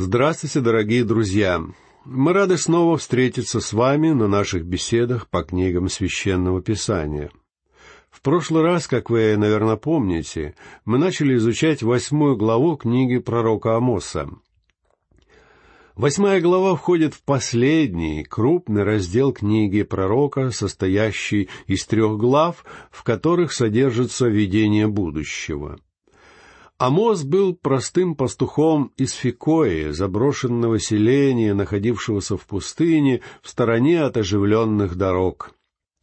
Здравствуйте, 0.00 0.60
дорогие 0.60 1.02
друзья! 1.02 1.60
Мы 2.04 2.32
рады 2.32 2.56
снова 2.56 2.98
встретиться 2.98 3.58
с 3.58 3.72
вами 3.72 4.10
на 4.10 4.28
наших 4.28 4.64
беседах 4.64 5.28
по 5.28 5.42
книгам 5.42 5.88
Священного 5.88 6.62
Писания. 6.62 7.32
В 8.08 8.22
прошлый 8.22 8.62
раз, 8.62 8.86
как 8.86 9.10
вы, 9.10 9.36
наверное, 9.36 9.74
помните, 9.74 10.54
мы 10.84 10.98
начали 10.98 11.34
изучать 11.34 11.82
восьмую 11.82 12.36
главу 12.36 12.76
книги 12.76 13.18
пророка 13.18 13.76
Амоса. 13.76 14.30
Восьмая 15.96 16.40
глава 16.40 16.76
входит 16.76 17.14
в 17.14 17.24
последний, 17.24 18.22
крупный 18.22 18.84
раздел 18.84 19.32
книги 19.32 19.82
пророка, 19.82 20.52
состоящий 20.52 21.48
из 21.66 21.84
трех 21.86 22.18
глав, 22.18 22.64
в 22.92 23.02
которых 23.02 23.52
содержится 23.52 24.28
видение 24.28 24.86
будущего— 24.86 25.80
Амос 26.78 27.24
был 27.24 27.56
простым 27.56 28.14
пастухом 28.14 28.92
из 28.96 29.12
Фикои, 29.12 29.90
заброшенного 29.90 30.78
селения, 30.78 31.52
находившегося 31.52 32.36
в 32.36 32.46
пустыне, 32.46 33.20
в 33.42 33.48
стороне 33.48 34.02
от 34.02 34.16
оживленных 34.16 34.94
дорог. 34.94 35.54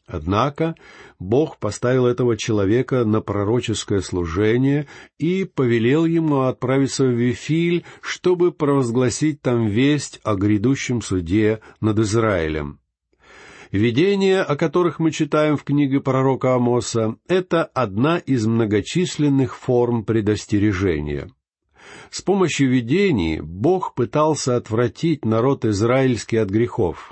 Однако 0.05 0.75
Бог 1.17 1.59
поставил 1.59 2.05
этого 2.05 2.35
человека 2.35 3.05
на 3.05 3.21
пророческое 3.21 4.01
служение 4.01 4.85
и 5.17 5.45
повелел 5.45 6.05
ему 6.05 6.41
отправиться 6.41 7.05
в 7.05 7.11
Вифиль, 7.11 7.85
чтобы 8.01 8.51
провозгласить 8.51 9.41
там 9.41 9.67
весть 9.67 10.19
о 10.23 10.35
грядущем 10.35 11.01
суде 11.01 11.61
над 11.79 11.99
Израилем. 11.99 12.79
Видения, 13.75 14.41
о 14.41 14.55
которых 14.55 14.99
мы 14.99 15.11
читаем 15.11 15.57
в 15.57 15.65
книге 15.65 15.99
пророка 15.99 16.55
Амоса, 16.55 17.17
это 17.27 17.65
одна 17.65 18.19
из 18.19 18.47
многочисленных 18.47 19.53
форм 19.53 20.05
предостережения. 20.05 21.29
С 22.09 22.21
помощью 22.21 22.69
видений 22.69 23.41
Бог 23.41 23.93
пытался 23.93 24.55
отвратить 24.55 25.25
народ 25.25 25.65
израильский 25.65 26.37
от 26.37 26.49
грехов. 26.49 27.11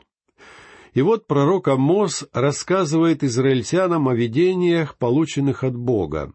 И 0.94 1.02
вот 1.02 1.28
пророк 1.28 1.68
Амос 1.68 2.30
рассказывает 2.32 3.26
израильтянам 3.26 4.08
о 4.08 4.16
видениях, 4.16 4.98
полученных 4.98 5.66
от 5.66 5.76
Бога. 5.76 6.32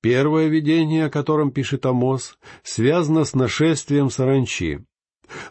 Первое 0.00 0.46
видение, 0.46 1.06
о 1.06 1.10
котором 1.10 1.50
пишет 1.50 1.86
Амос, 1.86 2.38
связано 2.62 3.24
с 3.24 3.34
нашествием 3.34 4.10
саранчи. 4.10 4.84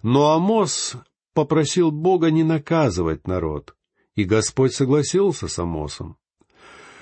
Но 0.03 0.31
Амос 0.31 0.95
попросил 1.33 1.91
Бога 1.91 2.31
не 2.31 2.45
наказывать 2.45 3.27
народ, 3.27 3.75
и 4.19 4.25
Господь 4.25 4.73
согласился 4.73 5.47
с 5.47 5.59
Амосом. 5.59 6.17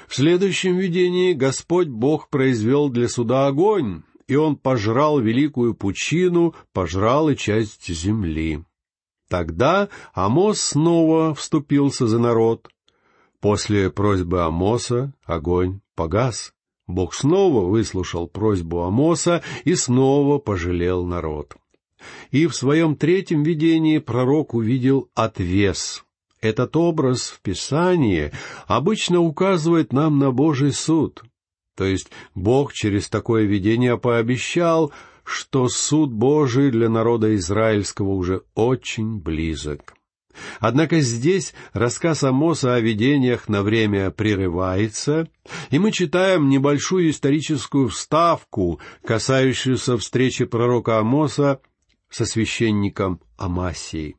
В 0.08 0.16
следующем 0.16 0.78
видении 0.78 1.34
Господь 1.34 1.88
Бог 1.88 2.30
произвел 2.30 2.90
для 2.90 3.10
суда 3.10 3.48
огонь, 3.48 4.04
и 4.28 4.36
он 4.36 4.56
пожрал 4.56 5.20
великую 5.20 5.74
пучину, 5.74 6.54
пожрал 6.74 7.30
и 7.30 7.36
часть 7.36 7.88
земли. 7.88 8.64
Тогда 9.30 9.90
Амос 10.14 10.62
снова 10.62 11.34
вступился 11.34 12.06
за 12.06 12.20
народ. 12.20 12.70
После 13.40 13.90
просьбы 13.90 14.44
Амоса 14.44 15.12
огонь 15.26 15.80
погас. 15.96 16.54
Бог 16.86 17.16
снова 17.16 17.68
выслушал 17.68 18.28
просьбу 18.28 18.84
Амоса 18.84 19.42
и 19.66 19.74
снова 19.74 20.38
пожалел 20.38 21.04
народ. 21.04 21.56
И 22.30 22.46
в 22.46 22.56
своем 22.56 22.96
третьем 22.96 23.42
видении 23.42 23.98
пророк 23.98 24.54
увидел 24.54 25.10
отвес— 25.16 26.04
этот 26.42 26.76
образ 26.76 27.28
в 27.30 27.42
Писании 27.42 28.32
обычно 28.68 29.20
указывает 29.20 29.94
нам 29.94 30.20
на 30.20 30.32
Божий 30.32 30.72
суд. 30.72 31.24
То 31.76 31.86
есть 31.86 32.10
Бог 32.34 32.74
через 32.74 33.10
такое 33.10 33.46
видение 33.46 33.98
пообещал, 33.98 34.92
что 35.24 35.68
суд 35.68 36.12
Божий 36.12 36.72
для 36.72 36.90
народа 36.90 37.36
израильского 37.36 38.10
уже 38.10 38.42
очень 38.56 39.20
близок. 39.20 39.94
Однако 40.60 41.00
здесь 41.02 41.54
рассказ 41.74 42.24
Амоса 42.24 42.76
о 42.76 42.80
видениях 42.80 43.50
на 43.50 43.64
время 43.64 44.12
прерывается, 44.12 45.28
и 45.72 45.80
мы 45.80 45.92
читаем 45.92 46.50
небольшую 46.50 47.10
историческую 47.10 47.90
вставку, 47.90 48.80
касающуюся 49.04 49.98
встречи 49.98 50.46
пророка 50.46 51.00
Амоса 51.00 51.60
со 52.10 52.26
священником 52.26 53.20
Амасией. 53.38 54.16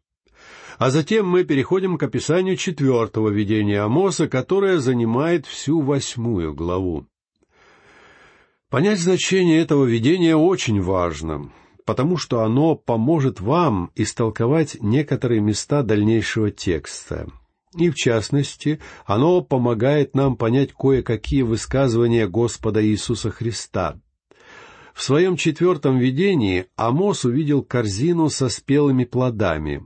А 0.79 0.91
затем 0.91 1.27
мы 1.27 1.43
переходим 1.43 1.99
к 1.99 2.05
описанию 2.05 2.57
четвертого 2.57 3.31
видения 3.31 3.81
Амоса, 3.81 4.29
которое 4.29 4.79
занимает 4.79 5.45
всю 5.45 5.81
восьмую 5.81 6.55
главу. 6.55 7.07
Понять 8.71 9.01
значение 9.01 9.61
этого 9.61 9.85
видения 9.85 10.37
очень 10.37 10.81
важно, 10.81 11.51
потому 11.85 12.17
что 12.17 12.43
оно 12.43 12.77
поможет 12.77 13.41
вам 13.41 13.91
истолковать 13.97 14.77
некоторые 14.81 15.41
места 15.41 15.83
дальнейшего 15.83 16.53
текста. 16.53 17.29
И, 17.75 17.91
в 17.91 17.97
частности, 17.97 18.79
оно 19.05 19.41
помогает 19.41 20.15
нам 20.15 20.37
понять 20.37 20.73
кое-какие 20.73 21.43
высказывания 21.43 22.29
Господа 22.29 22.87
Иисуса 22.87 23.31
Христа. 23.31 24.01
В 24.95 25.03
своем 25.03 25.37
четвертом 25.37 25.99
видении 25.99 26.67
Амос 26.77 27.25
увидел 27.25 27.63
корзину 27.63 28.29
со 28.31 28.49
спелыми 28.49 29.05
плодами. 29.05 29.85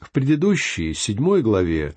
В 0.00 0.12
предыдущей, 0.12 0.94
седьмой 0.94 1.42
главе, 1.42 1.94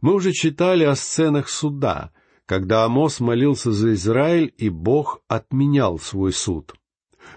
мы 0.00 0.14
уже 0.14 0.32
читали 0.32 0.84
о 0.84 0.96
сценах 0.96 1.48
суда, 1.48 2.12
когда 2.46 2.84
Амос 2.84 3.20
молился 3.20 3.72
за 3.72 3.94
Израиль, 3.94 4.52
и 4.56 4.68
Бог 4.68 5.22
отменял 5.28 5.98
свой 5.98 6.32
суд. 6.32 6.74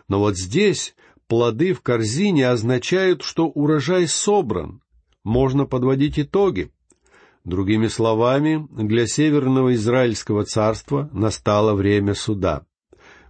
Но 0.08 0.20
вот 0.20 0.38
здесь 0.38 0.96
плоды 1.28 1.74
в 1.74 1.82
корзине 1.82 2.50
означают, 2.50 3.22
что 3.22 3.48
урожай 3.48 4.08
собран. 4.08 4.82
Можно 5.24 5.66
подводить 5.66 6.20
итоги. 6.20 6.72
Другими 7.44 7.88
словами, 7.88 8.68
для 8.72 9.06
Северного 9.06 9.76
Израильского 9.76 10.46
царства 10.46 11.10
настало 11.14 11.74
время 11.76 12.16
суда. 12.16 12.66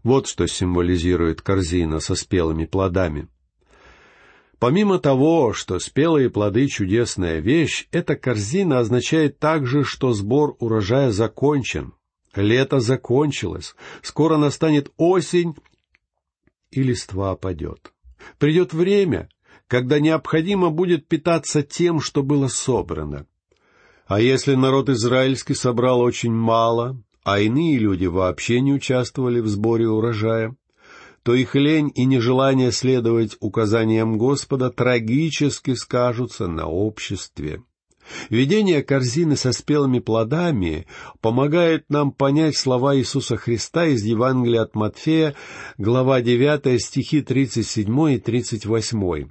Вот 0.04 0.28
что 0.28 0.48
символизирует 0.48 1.42
корзина 1.42 2.00
со 2.00 2.16
спелыми 2.16 2.66
плодами. 2.66 3.28
Помимо 4.66 4.98
того, 4.98 5.54
что 5.54 5.78
спелые 5.78 6.32
плоды— 6.32 6.68
чудесная 6.70 7.38
вещь, 7.38 7.88
эта 7.92 8.16
корзина 8.16 8.80
означает 8.80 9.38
также, 9.38 9.84
что 9.84 10.12
сбор 10.12 10.56
урожая 10.58 11.12
закончен. 11.12 11.94
Лето 12.36 12.80
закончилось, 12.80 13.76
скоро 14.02 14.38
настанет 14.38 14.92
осень, 14.98 15.54
и 16.72 16.82
листва 16.82 17.30
опадет. 17.34 17.94
Придет 18.40 18.74
время, 18.74 19.30
когда 19.68 20.00
необходимо 20.00 20.72
будет 20.72 21.08
питаться 21.08 21.62
тем, 21.62 22.02
что 22.02 22.24
было 22.24 22.48
собрано. 22.48 23.28
А 24.08 24.20
если 24.20 24.56
народ 24.56 24.90
израильский 24.90 25.54
собрал 25.54 26.02
очень 26.02 26.34
мало, 26.34 27.00
а 27.24 27.40
иные 27.40 27.78
люди 27.78 28.08
вообще 28.08 28.62
не 28.62 28.74
участвовали 28.74 29.42
в 29.42 29.48
сборе 29.48 29.88
урожая, 29.88 30.56
то 31.26 31.34
их 31.34 31.56
лень 31.56 31.92
и 31.96 32.06
нежелание 32.06 32.72
следовать 32.72 33.36
указаниям 33.40 34.20
Господа 34.20 34.70
трагически 34.70 35.74
скажутся 35.74 36.46
на 36.46 36.68
обществе. 36.68 37.64
Видение 38.30 38.84
корзины 38.84 39.36
со 39.36 39.52
спелыми 39.52 39.98
плодами 39.98 40.86
помогает 41.22 41.90
нам 41.90 42.12
понять 42.12 42.56
слова 42.56 42.96
Иисуса 42.96 43.38
Христа 43.38 43.88
из 43.88 44.04
Евангелия 44.04 44.62
от 44.62 44.76
Матфея, 44.76 45.34
глава 45.80 46.22
9, 46.22 46.80
стихи 46.80 47.24
37 47.24 48.14
и 48.14 48.20
38. 48.20 49.28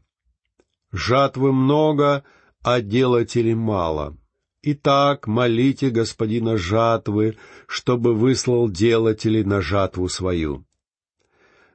«Жатвы 0.91 1.53
много, 1.53 2.25
а 2.65 2.81
делателей 2.81 3.55
мало. 3.55 4.17
Итак, 4.63 5.29
молите 5.29 5.91
Господина 5.91 6.57
жатвы, 6.57 7.37
чтобы 7.69 8.15
выслал 8.15 8.69
делателей 8.69 9.45
на 9.45 9.61
жатву 9.61 10.09
свою». 10.09 10.65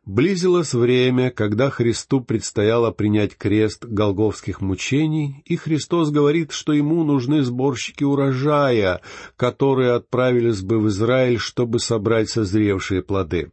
Близилось 0.09 0.73
время, 0.73 1.29
когда 1.29 1.69
Христу 1.69 2.19
предстояло 2.19 2.89
принять 2.89 3.37
крест 3.37 3.85
голговских 3.85 4.59
мучений, 4.59 5.43
и 5.45 5.55
Христос 5.55 6.09
говорит, 6.09 6.51
что 6.51 6.73
ему 6.73 7.03
нужны 7.03 7.43
сборщики 7.43 8.03
урожая, 8.03 9.01
которые 9.35 9.91
отправились 9.91 10.63
бы 10.63 10.79
в 10.79 10.87
Израиль, 10.87 11.37
чтобы 11.37 11.79
собрать 11.79 12.27
созревшие 12.27 13.03
плоды. 13.03 13.51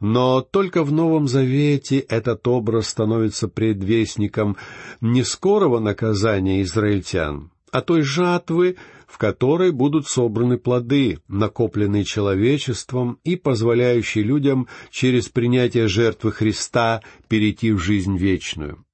Но 0.00 0.40
только 0.40 0.84
в 0.84 0.90
Новом 0.90 1.28
Завете 1.28 1.98
этот 1.98 2.48
образ 2.48 2.88
становится 2.88 3.46
предвестником 3.46 4.56
не 5.02 5.22
скорого 5.22 5.80
наказания 5.80 6.62
израильтян, 6.62 7.52
а 7.72 7.80
той 7.80 8.02
жатвы, 8.02 8.76
в 9.06 9.18
которой 9.18 9.72
будут 9.72 10.06
собраны 10.06 10.58
плоды, 10.58 11.18
накопленные 11.28 12.04
человечеством 12.04 13.18
и 13.24 13.36
позволяющие 13.36 14.22
людям 14.24 14.68
через 14.90 15.28
принятие 15.28 15.88
жертвы 15.88 16.32
Христа 16.32 17.02
перейти 17.28 17.72
в 17.72 17.78
жизнь 17.78 18.16
вечную. 18.16 18.84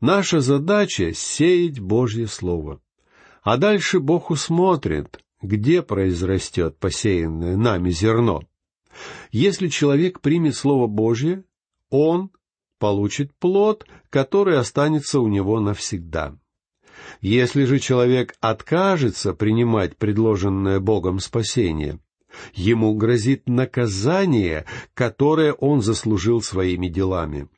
Наша 0.00 0.40
задача— 0.40 1.12
сеять 1.14 1.80
Божье 1.80 2.26
Слово. 2.26 2.80
А 3.42 3.56
дальше 3.56 4.00
Бог 4.00 4.30
усмотрит, 4.30 5.20
где 5.40 5.82
произрастет 5.82 6.78
посеянное 6.78 7.56
нами 7.56 7.90
зерно. 7.90 8.42
Если 9.30 9.68
человек 9.68 10.20
примет 10.20 10.56
Слово 10.56 10.86
Божье, 10.86 11.44
он 11.90 12.30
получит 12.78 13.34
плод, 13.34 13.86
который 14.10 14.58
останется 14.58 15.20
у 15.20 15.28
него 15.28 15.60
навсегда. 15.60 16.36
Если 17.20 17.64
же 17.64 17.78
человек 17.78 18.34
откажется 18.40 19.32
принимать 19.34 19.96
предложенное 19.96 20.80
Богом 20.80 21.18
спасение, 21.20 21.98
ему 22.54 22.94
грозит 22.94 23.48
наказание, 23.48 24.64
которое 24.94 25.52
он 25.52 25.82
заслужил 25.82 26.42
своими 26.42 26.88
делами. 26.88 27.48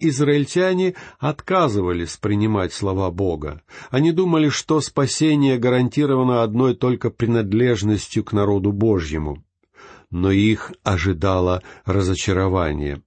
Израильтяне 0.00 0.94
отказывались 1.18 2.16
принимать 2.16 2.72
слова 2.72 3.10
Бога. 3.10 3.62
Они 3.90 4.10
думали, 4.12 4.48
что 4.48 4.80
спасение 4.80 5.56
гарантировано 5.56 6.42
одной 6.42 6.74
только 6.74 7.10
принадлежностью 7.10 8.24
к 8.24 8.32
народу 8.32 8.72
Божьему. 8.72 9.44
Но 10.10 10.30
их 10.30 10.72
ожидало 10.82 11.62
разочарование. 11.84 13.02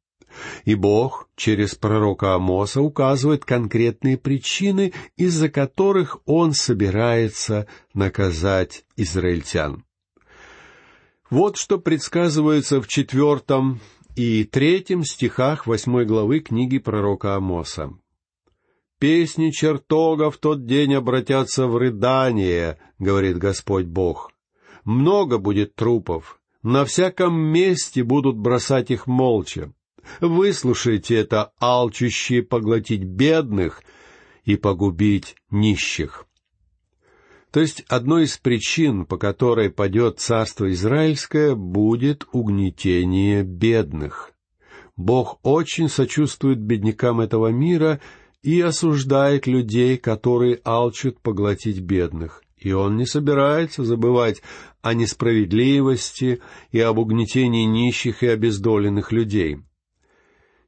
И 0.65 0.75
Бог 0.75 1.29
через 1.35 1.75
пророка 1.75 2.35
Амоса 2.35 2.81
указывает 2.81 3.45
конкретные 3.45 4.17
причины, 4.17 4.93
из-за 5.15 5.49
которых 5.49 6.19
Он 6.25 6.53
собирается 6.53 7.67
наказать 7.93 8.83
израильтян. 8.95 9.83
Вот 11.29 11.57
что 11.57 11.77
предсказывается 11.77 12.81
в 12.81 12.87
четвертом 12.87 13.79
и 14.15 14.43
третьем 14.45 15.03
стихах 15.03 15.67
восьмой 15.67 16.05
главы 16.05 16.39
книги 16.39 16.79
пророка 16.79 17.35
Амоса. 17.35 17.91
«Песни 18.99 19.51
чертога 19.51 20.31
в 20.31 20.37
тот 20.37 20.65
день 20.65 20.95
обратятся 20.95 21.67
в 21.67 21.77
рыдание,— 21.77 22.79
говорит 22.99 23.37
Господь 23.37 23.85
Бог. 23.85 24.31
Много 24.85 25.37
будет 25.37 25.75
трупов, 25.75 26.39
на 26.63 26.83
всяком 26.83 27.39
месте 27.39 28.03
будут 28.03 28.37
бросать 28.37 28.89
их 28.89 29.05
молча. 29.05 29.71
Выслушайте 30.19 31.15
это, 31.15 31.51
алчущие 31.59 32.43
поглотить 32.43 33.03
бедных 33.03 33.81
и 34.45 34.55
погубить 34.55 35.35
нищих. 35.51 36.25
То 37.51 37.61
есть 37.61 37.83
одной 37.87 38.25
из 38.25 38.37
причин, 38.37 39.05
по 39.05 39.17
которой 39.17 39.69
падет 39.69 40.19
царство 40.19 40.71
Израильское, 40.71 41.55
будет 41.55 42.27
угнетение 42.31 43.43
бедных. 43.43 44.31
Бог 44.95 45.39
очень 45.43 45.89
сочувствует 45.89 46.59
беднякам 46.59 47.21
этого 47.21 47.47
мира 47.47 48.01
и 48.41 48.61
осуждает 48.61 49.47
людей, 49.47 49.97
которые 49.97 50.59
алчут 50.63 51.19
поглотить 51.21 51.79
бедных. 51.79 52.43
И 52.57 52.71
он 52.71 52.97
не 52.97 53.05
собирается 53.05 53.83
забывать 53.83 54.41
о 54.81 54.93
несправедливости 54.93 56.41
и 56.71 56.79
об 56.79 56.97
угнетении 56.97 57.65
нищих 57.65 58.23
и 58.23 58.27
обездоленных 58.27 59.11
людей. 59.11 59.59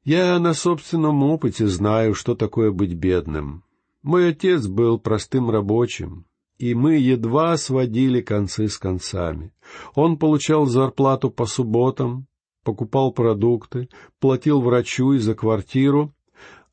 Я 0.03 0.39
на 0.39 0.53
собственном 0.53 1.23
опыте 1.23 1.67
знаю, 1.67 2.15
что 2.15 2.35
такое 2.35 2.71
быть 2.71 2.93
бедным. 2.93 3.63
Мой 4.01 4.29
отец 4.29 4.65
был 4.65 4.97
простым 4.97 5.49
рабочим, 5.49 6.25
и 6.57 6.73
мы 6.73 6.95
едва 6.95 7.57
сводили 7.57 8.21
концы 8.21 8.69
с 8.69 8.77
концами. 8.77 9.53
Он 9.95 10.17
получал 10.17 10.65
зарплату 10.65 11.29
по 11.29 11.45
субботам, 11.45 12.27
покупал 12.63 13.11
продукты, 13.11 13.89
платил 14.19 14.61
врачу 14.61 15.13
и 15.13 15.19
за 15.19 15.35
квартиру, 15.35 16.13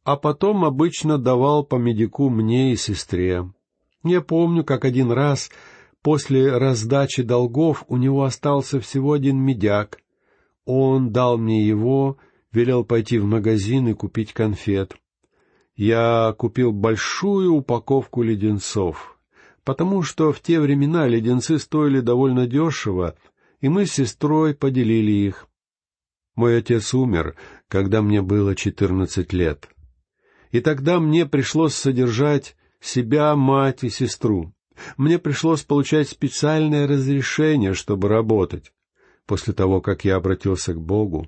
а 0.04 0.16
потом 0.16 0.64
обычно 0.64 1.18
давал 1.18 1.64
по 1.64 1.76
медику 1.76 2.30
мне 2.30 2.72
и 2.72 2.76
сестре. 2.76 3.50
Я 4.04 4.20
помню, 4.20 4.62
как 4.62 4.84
один 4.84 5.10
раз 5.10 5.50
после 6.00 6.56
раздачи 6.56 7.24
долгов 7.24 7.84
у 7.88 7.96
него 7.96 8.22
остался 8.22 8.78
всего 8.78 9.14
один 9.14 9.38
медяк. 9.38 9.98
Он 10.64 11.10
дал 11.10 11.38
мне 11.38 11.66
его, 11.66 12.18
велел 12.52 12.84
пойти 12.84 13.18
в 13.18 13.24
магазин 13.24 13.88
и 13.88 13.94
купить 13.94 14.32
конфет. 14.32 14.96
Я 15.74 16.34
купил 16.38 16.72
большую 16.72 17.52
упаковку 17.52 18.22
леденцов, 18.22 19.18
потому 19.64 20.02
что 20.02 20.32
в 20.32 20.40
те 20.40 20.58
времена 20.58 21.06
леденцы 21.06 21.58
стоили 21.58 22.00
довольно 22.00 22.46
дешево, 22.46 23.16
и 23.60 23.68
мы 23.68 23.86
с 23.86 23.92
сестрой 23.92 24.54
поделили 24.54 25.12
их. 25.12 25.48
Мой 26.34 26.58
отец 26.58 26.94
умер, 26.94 27.34
когда 27.68 28.02
мне 28.02 28.22
было 28.22 28.54
четырнадцать 28.54 29.32
лет. 29.32 29.68
И 30.50 30.60
тогда 30.60 31.00
мне 31.00 31.26
пришлось 31.26 31.74
содержать 31.74 32.56
себя, 32.80 33.34
мать 33.36 33.84
и 33.84 33.90
сестру. 33.90 34.54
Мне 34.96 35.18
пришлось 35.18 35.62
получать 35.62 36.08
специальное 36.08 36.86
разрешение, 36.86 37.74
чтобы 37.74 38.08
работать. 38.08 38.72
После 39.26 39.52
того, 39.52 39.80
как 39.80 40.04
я 40.04 40.16
обратился 40.16 40.74
к 40.74 40.80
Богу, 40.80 41.26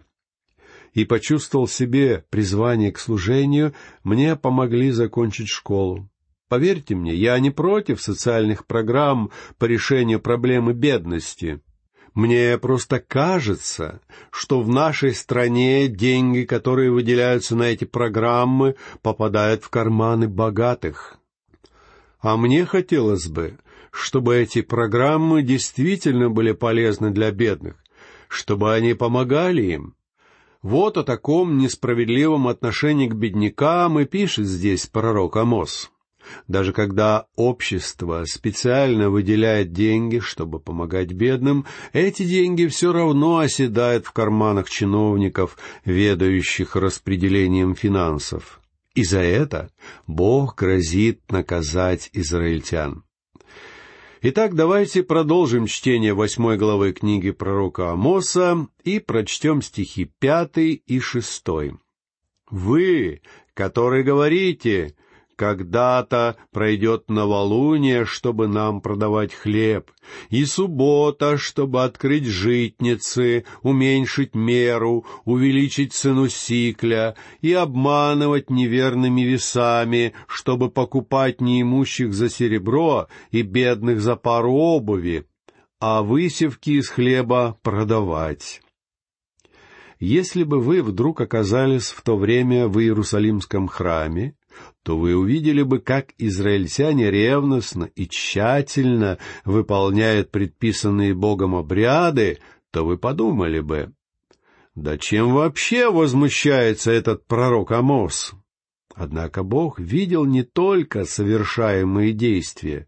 и 0.95 1.05
почувствовал 1.05 1.69
себе 1.69 2.25
призвание 2.31 2.93
к 2.93 2.99
служению, 2.99 3.75
мне 4.03 4.37
помогли 4.37 4.91
закончить 4.91 5.49
школу. 5.49 6.09
Поверьте 6.49 6.95
мне, 6.95 7.15
я 7.15 7.39
не 7.39 7.51
против 7.51 8.01
социальных 8.01 8.67
программ 8.67 9.31
по 9.59 9.67
решению 9.67 10.21
проблемы 10.21 10.73
бедности. 10.73 11.61
Мне 12.15 12.57
просто 12.59 13.01
кажется, 13.01 14.01
что 14.31 14.61
в 14.63 14.69
нашей 14.69 15.15
стране 15.15 15.89
деньги, 15.89 16.43
которые 16.43 16.91
выделяются 16.91 17.55
на 17.55 17.65
эти 17.65 17.85
программы, 17.85 18.77
попадают 19.03 19.63
в 19.63 19.69
карманы 19.69 20.27
богатых. 20.27 21.19
А 22.21 22.37
мне 22.37 22.65
хотелось 22.65 23.29
бы, 23.29 23.59
чтобы 23.91 24.37
эти 24.37 24.63
программы 24.63 25.43
действительно 25.43 26.31
были 26.31 26.53
полезны 26.53 27.11
для 27.11 27.31
бедных, 27.31 27.77
чтобы 28.29 28.75
они 28.75 28.95
помогали 28.95 29.63
им, 29.63 29.95
вот 30.63 30.97
о 30.97 31.05
таком 31.05 31.59
несправедливом 31.59 32.49
отношении 32.49 33.09
к 33.09 33.15
беднякам 33.15 34.01
и 34.01 34.05
пишет 34.05 34.47
здесь 34.47 34.87
пророк 34.87 35.37
Амос. 35.37 35.91
Даже 36.47 36.73
когда 36.73 37.27
общество 37.37 38.25
специально 38.27 39.09
выделяет 39.09 39.73
деньги, 39.73 40.19
чтобы 40.19 40.61
помогать 40.61 41.13
бедным, 41.13 41.65
эти 41.93 42.25
деньги 42.25 42.67
все 42.67 42.93
равно 42.93 43.39
оседают 43.39 44.07
в 44.07 44.13
карманах 44.13 44.69
чиновников, 44.69 45.57
ведающих 45.85 46.77
распределением 46.77 47.75
финансов. 47.75 48.61
И 48.95 49.05
за 49.05 49.21
это 49.21 49.71
Бог 50.07 50.57
грозит 50.57 51.31
наказать 51.31 52.11
израильтян. 52.13 53.05
Итак, 54.21 54.57
давайте 54.57 55.05
продолжим 55.05 55.67
чтение 55.67 56.13
восьмой 56.13 56.57
главы 56.57 56.93
книги 56.93 57.31
пророка 57.31 57.93
Амоса 57.93 58.67
и 58.83 58.99
прочтем 58.99 59.63
стихи 59.63 60.11
пятый 60.19 60.73
и 60.73 60.99
шестой. 60.99 61.77
«Вы, 62.51 63.23
которые 63.55 64.03
говорите, 64.03 64.97
когда-то 65.39 66.37
пройдет 66.53 67.09
новолуние, 67.09 68.05
чтобы 68.05 68.49
нам 68.49 68.81
продавать 68.81 69.33
хлеб, 69.33 69.93
и 70.31 70.45
суббота, 70.45 71.39
чтобы 71.39 71.85
открыть 71.85 72.27
житницы, 72.27 73.45
уменьшить 73.63 74.35
меру, 74.35 75.07
увеличить 75.25 75.93
цену 75.93 76.29
сикля 76.29 77.15
и 77.41 77.53
обманывать 77.53 78.51
неверными 78.51 79.21
весами, 79.21 80.13
чтобы 80.27 80.71
покупать 80.71 81.41
неимущих 81.41 82.13
за 82.13 82.29
серебро 82.29 83.07
и 83.31 83.43
бедных 83.43 84.01
за 84.01 84.17
пару 84.17 84.53
обуви, 84.55 85.25
а 85.79 86.03
высевки 86.03 86.79
из 86.79 86.89
хлеба 86.89 87.57
продавать. 87.63 88.61
Если 90.01 90.43
бы 90.43 90.61
вы 90.61 90.83
вдруг 90.83 91.21
оказались 91.21 91.91
в 91.91 92.03
то 92.03 92.17
время 92.17 92.67
в 92.67 92.81
Иерусалимском 92.81 93.69
храме, 93.69 94.35
то 94.83 94.99
вы 94.99 95.15
увидели 95.17 95.63
бы, 95.63 95.79
как 95.79 96.15
израильтяне 96.19 97.11
ревностно 97.11 97.85
и 97.95 98.09
тщательно 98.09 99.19
выполняют 99.45 100.31
предписанные 100.31 101.15
Богом 101.15 101.55
обряды, 101.55 102.39
то 102.71 102.85
вы 102.85 102.99
подумали 102.99 103.61
бы, 103.61 103.93
да 104.75 104.97
чем 104.97 105.35
вообще 105.35 105.91
возмущается 105.91 106.93
этот 106.93 107.27
пророк 107.27 107.73
Амос? 107.73 108.33
Однако 108.95 109.43
Бог 109.43 109.79
видел 109.79 110.25
не 110.25 110.43
только 110.43 111.05
совершаемые 111.05 112.13
действия, 112.13 112.87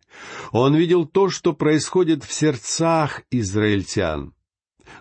Он 0.52 0.74
видел 0.74 1.04
то, 1.06 1.30
что 1.30 1.52
происходит 1.52 2.24
в 2.24 2.32
сердцах 2.32 3.22
израильтян. 3.30 4.34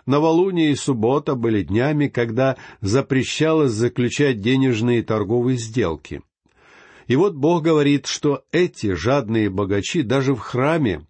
Новолуние 0.06 0.72
и 0.72 0.76
суббота 0.76 1.34
были 1.34 1.62
днями, 1.62 2.08
когда 2.08 2.56
запрещалось 2.80 3.72
заключать 3.72 4.40
денежные 4.40 5.02
торговые 5.02 5.58
сделки. 5.58 6.22
И 7.10 7.16
вот 7.16 7.34
Бог 7.34 7.64
говорит, 7.64 8.06
что 8.06 8.44
эти 8.52 8.94
жадные 8.94 9.50
богачи 9.50 10.02
даже 10.02 10.32
в 10.32 10.38
храме 10.38 11.08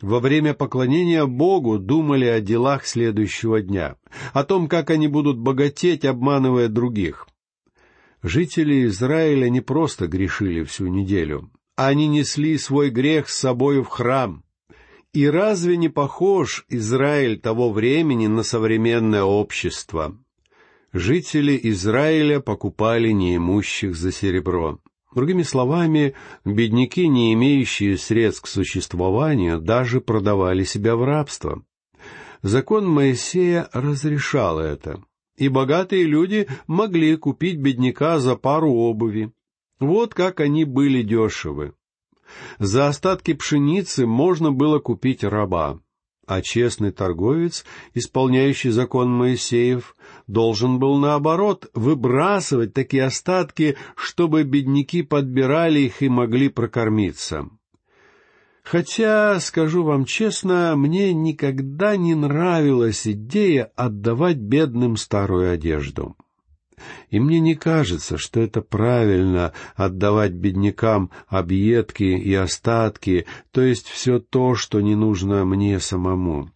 во 0.00 0.18
время 0.18 0.54
поклонения 0.54 1.26
Богу 1.26 1.78
думали 1.78 2.24
о 2.24 2.40
делах 2.40 2.86
следующего 2.86 3.60
дня, 3.60 3.96
о 4.32 4.44
том, 4.44 4.66
как 4.66 4.88
они 4.88 5.08
будут 5.08 5.38
богатеть, 5.38 6.06
обманывая 6.06 6.68
других. 6.68 7.28
Жители 8.22 8.86
Израиля 8.86 9.50
не 9.50 9.60
просто 9.60 10.06
грешили 10.06 10.64
всю 10.64 10.86
неделю, 10.86 11.50
они 11.76 12.06
несли 12.06 12.56
свой 12.56 12.88
грех 12.88 13.28
с 13.28 13.38
собою 13.38 13.84
в 13.84 13.88
храм. 13.88 14.44
И 15.12 15.26
разве 15.28 15.76
не 15.76 15.90
похож 15.90 16.64
Израиль 16.70 17.38
того 17.38 17.70
времени 17.70 18.26
на 18.26 18.42
современное 18.42 19.24
общество? 19.24 20.16
Жители 20.94 21.60
Израиля 21.64 22.40
покупали 22.40 23.10
неимущих 23.10 23.94
за 23.94 24.12
серебро. 24.12 24.78
Другими 25.14 25.42
словами, 25.42 26.14
бедняки, 26.44 27.06
не 27.06 27.34
имеющие 27.34 27.98
средств 27.98 28.42
к 28.42 28.46
существованию, 28.46 29.60
даже 29.60 30.00
продавали 30.00 30.64
себя 30.64 30.96
в 30.96 31.04
рабство. 31.04 31.62
Закон 32.40 32.88
Моисея 32.88 33.68
разрешал 33.72 34.58
это, 34.58 35.02
и 35.36 35.48
богатые 35.48 36.04
люди 36.04 36.48
могли 36.66 37.16
купить 37.16 37.58
бедняка 37.58 38.18
за 38.18 38.36
пару 38.36 38.72
обуви. 38.72 39.32
Вот 39.78 40.14
как 40.14 40.40
они 40.40 40.64
были 40.64 41.02
дешевы. 41.02 41.74
За 42.58 42.88
остатки 42.88 43.34
пшеницы 43.34 44.06
можно 44.06 44.50
было 44.50 44.78
купить 44.78 45.22
раба, 45.22 45.80
а 46.26 46.40
честный 46.40 46.92
торговец, 46.92 47.64
исполняющий 47.94 48.70
закон 48.70 49.10
Моисеев, 49.10 49.96
должен 50.26 50.78
был, 50.78 50.96
наоборот, 50.98 51.70
выбрасывать 51.74 52.72
такие 52.74 53.04
остатки, 53.04 53.76
чтобы 53.96 54.44
бедняки 54.44 55.02
подбирали 55.02 55.80
их 55.80 56.02
и 56.02 56.08
могли 56.08 56.48
прокормиться. 56.48 57.48
Хотя, 58.62 59.40
скажу 59.40 59.82
вам 59.82 60.04
честно, 60.04 60.74
мне 60.76 61.12
никогда 61.12 61.96
не 61.96 62.14
нравилась 62.14 63.06
идея 63.06 63.72
отдавать 63.74 64.36
бедным 64.36 64.96
старую 64.96 65.52
одежду. 65.52 66.16
И 67.10 67.20
мне 67.20 67.40
не 67.40 67.54
кажется, 67.54 68.18
что 68.18 68.40
это 68.40 68.62
правильно 68.62 69.52
отдавать 69.74 70.32
беднякам 70.32 71.10
объедки 71.28 72.04
и 72.04 72.34
остатки, 72.34 73.26
то 73.50 73.60
есть 73.62 73.86
все 73.86 74.18
то, 74.18 74.54
что 74.54 74.80
не 74.80 74.94
нужно 74.94 75.44
мне 75.44 75.78
самому. 75.80 76.50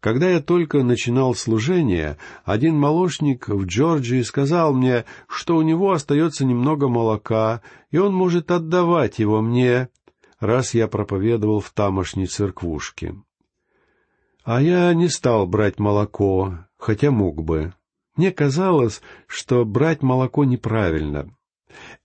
Когда 0.00 0.30
я 0.30 0.40
только 0.40 0.82
начинал 0.82 1.34
служение, 1.34 2.16
один 2.44 2.74
молочник 2.74 3.48
в 3.48 3.66
Джорджии 3.66 4.22
сказал 4.22 4.72
мне, 4.72 5.04
что 5.28 5.56
у 5.56 5.62
него 5.62 5.92
остается 5.92 6.46
немного 6.46 6.88
молока, 6.88 7.60
и 7.90 7.98
он 7.98 8.14
может 8.14 8.50
отдавать 8.50 9.18
его 9.18 9.42
мне, 9.42 9.90
раз 10.38 10.72
я 10.72 10.88
проповедовал 10.88 11.60
в 11.60 11.70
тамошней 11.70 12.26
церквушке. 12.26 13.14
А 14.42 14.62
я 14.62 14.92
не 14.94 15.08
стал 15.08 15.46
брать 15.46 15.78
молоко, 15.78 16.54
хотя 16.78 17.10
мог 17.10 17.42
бы. 17.42 17.74
Мне 18.16 18.32
казалось, 18.32 19.00
что 19.26 19.64
брать 19.64 20.02
молоко 20.02 20.44
неправильно. 20.44 21.34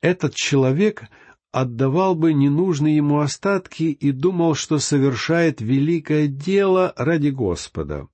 Этот 0.01 0.35
человек 0.35 1.03
отдавал 1.51 2.15
бы 2.15 2.33
ненужные 2.33 2.97
ему 2.97 3.19
остатки 3.19 3.83
и 3.83 4.11
думал, 4.11 4.55
что 4.55 4.77
совершает 4.77 5.61
великое 5.61 6.27
дело 6.27 6.93
ради 6.97 7.29
Господа. 7.29 8.07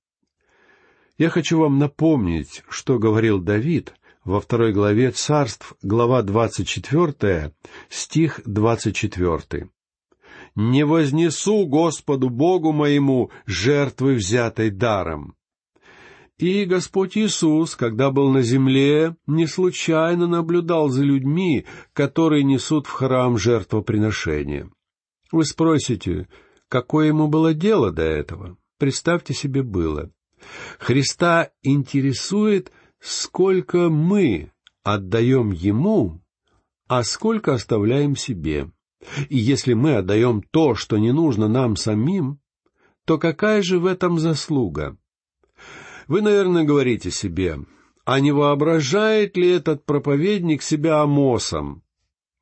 Я 1.18 1.30
хочу 1.30 1.60
вам 1.60 1.78
напомнить, 1.78 2.64
что 2.70 2.98
говорил 2.98 3.40
Давид 3.40 3.94
во 4.24 4.40
второй 4.40 4.74
главе 4.74 5.12
Царств, 5.12 5.74
глава 5.82 6.22
двадцать 6.22 6.68
четвертая, 6.68 7.54
стих 7.90 8.42
двадцать 8.46 8.96
четвертый. 8.96 9.70
«Не 10.56 10.86
вознесу 10.86 11.66
Господу 11.66 12.30
Богу 12.30 12.72
моему 12.72 13.32
жертвы, 13.46 14.16
взятой 14.16 14.70
даром». 14.70 15.36
И 16.42 16.66
Господь 16.66 17.20
Иисус, 17.20 17.76
когда 17.76 18.10
был 18.10 18.32
на 18.32 18.42
земле, 18.42 19.16
не 19.28 19.46
случайно 19.46 20.26
наблюдал 20.26 20.90
за 20.90 21.04
людьми, 21.04 21.68
которые 21.94 22.44
несут 22.44 22.88
в 22.88 22.90
храм 22.90 23.38
жертвоприношения. 23.38 24.68
Вы 25.32 25.46
спросите, 25.46 26.28
какое 26.68 27.10
ему 27.10 27.28
было 27.28 27.54
дело 27.54 27.92
до 27.92 28.02
этого? 28.02 28.58
Представьте 28.80 29.36
себе 29.36 29.62
было. 29.62 30.10
Христа 30.80 31.52
интересует, 31.62 32.72
сколько 33.00 33.90
мы 33.90 34.52
отдаем 34.82 35.52
Ему, 35.52 36.24
а 36.88 37.04
сколько 37.04 37.54
оставляем 37.54 38.16
себе. 38.16 38.72
И 39.30 39.38
если 39.38 39.74
мы 39.76 39.98
отдаем 39.98 40.42
то, 40.42 40.74
что 40.74 40.98
не 40.98 41.12
нужно 41.12 41.48
нам 41.48 41.76
самим, 41.76 42.40
то 43.06 43.20
какая 43.20 43.62
же 43.62 43.78
в 43.78 43.86
этом 43.86 44.18
заслуга? 44.18 44.98
Вы, 46.08 46.22
наверное, 46.22 46.64
говорите 46.64 47.12
себе, 47.12 47.60
а 48.06 48.20
не 48.20 48.32
воображает 48.32 49.38
ли 49.38 49.50
этот 49.50 49.86
проповедник 49.86 50.62
себя 50.62 51.02
Амосом? 51.02 51.84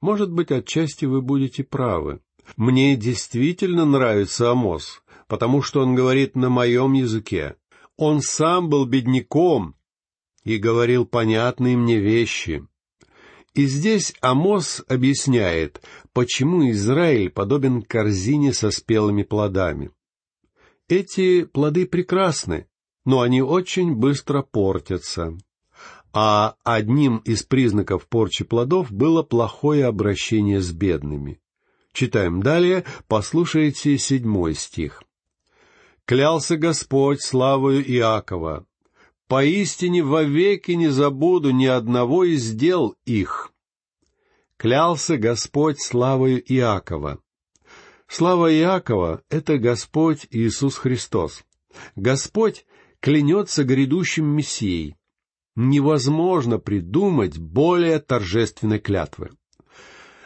Может 0.01 0.31
быть, 0.31 0.51
отчасти 0.51 1.05
вы 1.05 1.21
будете 1.21 1.63
правы. 1.63 2.21
Мне 2.55 2.95
действительно 2.95 3.85
нравится 3.85 4.51
Амос, 4.51 5.01
потому 5.27 5.61
что 5.61 5.81
он 5.81 5.95
говорит 5.95 6.35
на 6.35 6.49
моем 6.49 6.93
языке. 6.93 7.55
Он 7.97 8.21
сам 8.21 8.69
был 8.69 8.85
бедняком 8.85 9.75
и 10.43 10.57
говорил 10.57 11.05
понятные 11.05 11.75
мне 11.75 11.99
вещи. 11.99 12.65
И 13.55 13.65
здесь 13.65 14.13
Амос 14.21 14.81
объясняет, 14.87 15.81
почему 16.13 16.69
Израиль 16.71 17.29
подобен 17.29 17.81
корзине 17.81 18.53
со 18.53 18.71
спелыми 18.71 19.23
плодами. 19.23 19.91
Эти 20.87 21.43
плоды 21.43 21.85
прекрасны, 21.85 22.68
но 23.09 23.21
они 23.21 23.41
очень 23.41 23.95
быстро 23.95 24.43
портятся. 24.43 25.35
А 26.13 26.53
одним 26.63 27.17
из 27.25 27.41
признаков 27.41 28.07
порчи 28.07 28.43
плодов 28.43 28.91
было 28.91 29.23
плохое 29.23 29.85
обращение 29.87 30.61
с 30.61 30.71
бедными. 30.71 31.41
Читаем 31.91 32.43
далее, 32.43 32.85
послушайте 33.07 33.97
седьмой 33.97 34.53
стих. 34.53 35.01
«Клялся 36.05 36.55
Господь 36.55 37.23
славою 37.23 37.81
Иакова, 37.81 38.67
поистине 39.27 40.03
вовеки 40.03 40.73
не 40.73 40.89
забуду 40.89 41.49
ни 41.49 41.65
одного 41.65 42.25
из 42.25 42.51
дел 42.51 42.95
их». 43.05 43.51
Клялся 44.57 45.17
Господь 45.17 45.81
славою 45.81 46.43
Иакова. 46.45 47.17
Слава 48.07 48.53
Иакова— 48.53 49.23
это 49.31 49.57
Господь 49.57 50.27
Иисус 50.29 50.75
Христос. 50.75 51.43
Господь 51.95 52.65
клянется 52.99 53.63
грядущим 53.63 54.25
Мессией. 54.25 54.95
Невозможно 55.55 56.59
придумать 56.59 57.37
более 57.37 57.99
торжественной 57.99 58.79
клятвы. 58.79 59.31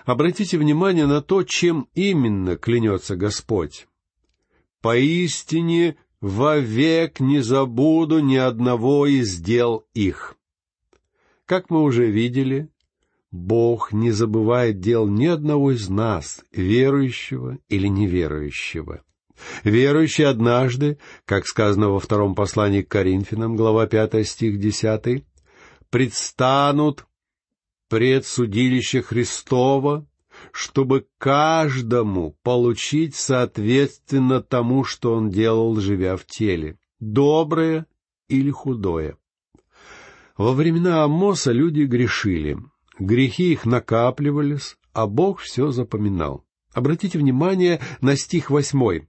Обратите 0.06 0.58
внимание 0.58 1.06
на 1.06 1.22
то, 1.22 1.44
чем 1.44 1.88
именно 1.94 2.58
клянется 2.58 3.16
Господь. 3.16 3.88
«Поистине 4.82 5.96
вовек 6.20 7.20
не 7.22 7.40
забуду 7.40 8.20
ни 8.20 8.36
одного 8.36 9.08
из 9.08 9.40
дел 9.40 9.86
их». 9.94 10.36
Как 11.46 11.70
мы 11.70 11.84
уже 11.84 12.10
видели, 12.10 12.70
Бог 13.32 13.94
не 13.94 14.12
забывает 14.12 14.80
дел 14.80 15.08
ни 15.08 15.26
одного 15.26 15.72
из 15.72 15.90
нас, 15.90 16.44
верующего 16.52 17.58
или 17.70 17.88
неверующего. 17.88 19.04
Верующие 19.64 20.28
однажды, 20.28 20.98
как 21.26 21.46
сказано 21.48 21.90
во 21.90 22.00
втором 22.00 22.36
послании 22.36 22.82
к 22.82 22.90
Коринфянам, 22.90 23.56
глава 23.56 23.88
5, 23.88 24.28
стих 24.28 24.60
10, 24.60 25.26
предстанут 25.90 27.06
пред 27.90 28.26
судилище 28.26 29.02
Христова, 29.02 30.06
чтобы 30.52 31.06
каждому 31.18 32.36
получить 32.44 33.16
соответственно 33.16 34.42
тому, 34.42 34.84
что 34.84 35.14
он 35.14 35.30
делал, 35.30 35.76
живя 35.80 36.18
в 36.18 36.26
теле, 36.26 36.78
доброе 37.00 37.86
или 38.28 38.50
худое. 38.50 39.18
Во 40.38 40.54
времена 40.54 41.04
Амоса 41.04 41.52
люди 41.52 41.82
грешили, 41.82 42.58
грехи 42.98 43.52
их 43.52 43.66
накапливались, 43.66 44.78
а 44.92 45.06
Бог 45.06 45.40
все 45.40 45.70
запоминал. 45.72 46.44
Обратите 46.74 47.20
внимание 47.20 47.80
на 48.02 48.16
стих 48.16 48.50
восьмой 48.50 49.08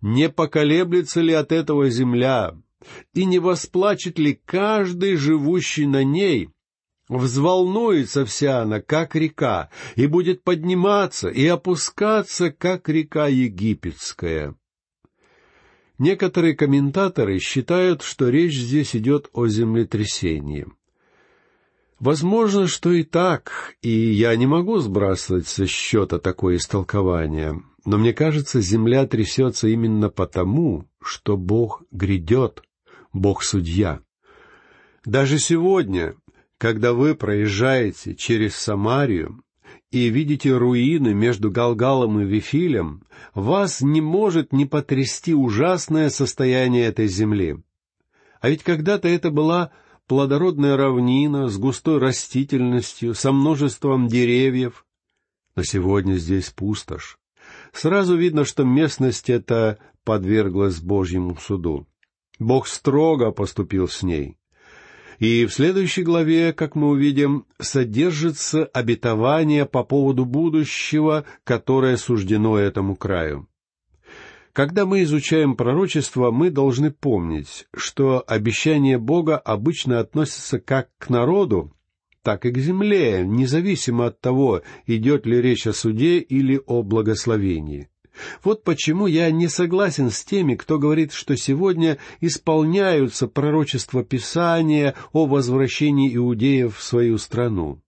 не 0.00 0.28
поколеблется 0.28 1.20
ли 1.20 1.32
от 1.32 1.52
этого 1.52 1.90
земля, 1.90 2.56
и 3.14 3.24
не 3.24 3.38
восплачет 3.38 4.18
ли 4.18 4.40
каждый 4.44 5.16
живущий 5.16 5.86
на 5.86 6.04
ней, 6.04 6.50
взволнуется 7.08 8.24
вся 8.24 8.62
она, 8.62 8.80
как 8.80 9.14
река, 9.14 9.70
и 9.96 10.06
будет 10.06 10.42
подниматься 10.42 11.28
и 11.28 11.46
опускаться, 11.46 12.50
как 12.50 12.88
река 12.88 13.28
египетская. 13.28 14.54
Некоторые 15.98 16.56
комментаторы 16.56 17.38
считают, 17.38 18.02
что 18.02 18.28
речь 18.28 18.58
здесь 18.58 18.96
идет 18.96 19.28
о 19.32 19.46
землетрясении. 19.46 20.66
Возможно, 22.00 22.66
что 22.66 22.90
и 22.90 23.04
так, 23.04 23.76
и 23.80 23.88
я 23.90 24.34
не 24.34 24.46
могу 24.46 24.78
сбрасывать 24.78 25.46
со 25.46 25.66
счета 25.68 26.18
такое 26.18 26.56
истолкование. 26.56 27.62
Но 27.84 27.98
мне 27.98 28.12
кажется, 28.12 28.60
земля 28.60 29.06
трясется 29.06 29.68
именно 29.68 30.08
потому, 30.08 30.86
что 31.00 31.36
Бог 31.36 31.82
грядет, 31.90 32.62
Бог 33.12 33.42
судья. 33.42 34.00
Даже 35.04 35.38
сегодня, 35.38 36.14
когда 36.58 36.92
вы 36.92 37.16
проезжаете 37.16 38.14
через 38.14 38.54
Самарию 38.54 39.42
и 39.90 40.08
видите 40.08 40.56
руины 40.56 41.12
между 41.12 41.50
Галгалом 41.50 42.20
и 42.20 42.24
Вифилем, 42.24 43.02
вас 43.34 43.80
не 43.80 44.00
может 44.00 44.52
не 44.52 44.64
потрясти 44.64 45.34
ужасное 45.34 46.08
состояние 46.08 46.84
этой 46.84 47.08
земли. 47.08 47.56
А 48.40 48.48
ведь 48.48 48.62
когда-то 48.62 49.08
это 49.08 49.30
была 49.30 49.72
плодородная 50.06 50.76
равнина 50.76 51.48
с 51.48 51.58
густой 51.58 51.98
растительностью, 51.98 53.14
со 53.14 53.32
множеством 53.32 54.06
деревьев. 54.06 54.86
Но 55.56 55.64
сегодня 55.64 56.14
здесь 56.14 56.50
пустошь. 56.50 57.18
Сразу 57.72 58.16
видно, 58.16 58.44
что 58.44 58.64
местность 58.64 59.30
эта 59.30 59.78
подверглась 60.04 60.80
Божьему 60.80 61.36
суду. 61.36 61.86
Бог 62.38 62.66
строго 62.66 63.30
поступил 63.30 63.88
с 63.88 64.02
ней. 64.02 64.36
И 65.18 65.46
в 65.46 65.52
следующей 65.52 66.02
главе, 66.02 66.52
как 66.52 66.74
мы 66.74 66.88
увидим, 66.88 67.46
содержится 67.58 68.64
обетование 68.64 69.66
по 69.66 69.84
поводу 69.84 70.24
будущего, 70.24 71.24
которое 71.44 71.96
суждено 71.96 72.58
этому 72.58 72.96
краю. 72.96 73.48
Когда 74.52 74.84
мы 74.84 75.02
изучаем 75.04 75.56
пророчество, 75.56 76.30
мы 76.30 76.50
должны 76.50 76.90
помнить, 76.90 77.66
что 77.74 78.22
обещания 78.26 78.98
Бога 78.98 79.38
обычно 79.38 80.00
относятся 80.00 80.58
как 80.60 80.90
к 80.98 81.08
народу, 81.08 81.72
так 82.22 82.46
и 82.46 82.50
к 82.50 82.58
земле, 82.58 83.24
независимо 83.26 84.06
от 84.06 84.20
того, 84.20 84.62
идет 84.86 85.26
ли 85.26 85.40
речь 85.40 85.66
о 85.66 85.72
суде 85.72 86.18
или 86.18 86.60
о 86.66 86.82
благословении. 86.82 87.88
Вот 88.44 88.62
почему 88.62 89.06
я 89.06 89.30
не 89.30 89.48
согласен 89.48 90.10
с 90.10 90.22
теми, 90.22 90.54
кто 90.54 90.78
говорит, 90.78 91.12
что 91.12 91.36
сегодня 91.36 91.98
исполняются 92.20 93.26
пророчества 93.26 94.04
Писания 94.04 94.94
о 95.12 95.26
возвращении 95.26 96.14
иудеев 96.14 96.76
в 96.76 96.82
свою 96.82 97.18
страну. 97.18 97.80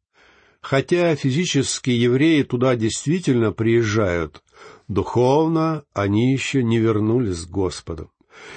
Хотя 0.63 1.15
физически 1.15 1.91
евреи 1.91 2.43
туда 2.43 2.75
действительно 2.75 3.53
приезжают, 3.53 4.43
Духовно 4.89 5.85
они 5.95 6.33
еще 6.33 6.63
не 6.63 6.79
вернулись 6.79 7.47
к 7.47 7.51
Господу. 7.51 8.11